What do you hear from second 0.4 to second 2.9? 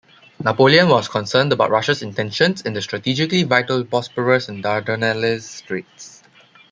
Napoleon was concerned about Russia's intentions in the